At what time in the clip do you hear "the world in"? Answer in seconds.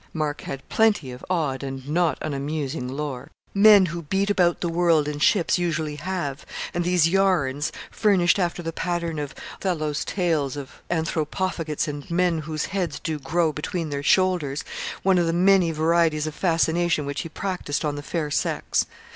4.59-5.19